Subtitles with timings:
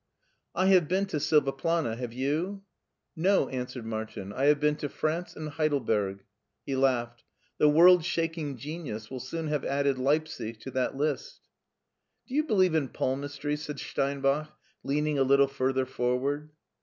[0.55, 2.63] "I have been to Silvaplana, have you?""
[3.29, 6.23] No,'' answered Martin;*' I have been to France and Heidelberg!"
[6.65, 7.21] He laughed.
[7.59, 11.41] "The world shaking genius will soon have added Leipsic to that list."
[12.27, 14.47] "Do you believe in palmistry?" said Steinbach,
[14.83, 16.49] leaning a little further forward.